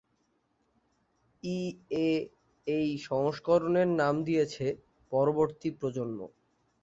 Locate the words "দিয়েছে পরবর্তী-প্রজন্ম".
4.23-6.19